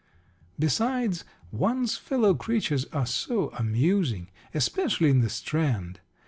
[0.57, 5.99] Besides, one's fellow creatures are so amusing: especially in the Strand.